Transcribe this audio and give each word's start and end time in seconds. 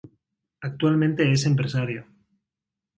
Actualmente 0.61 1.31
es 1.31 1.45
empresario. 1.45 2.07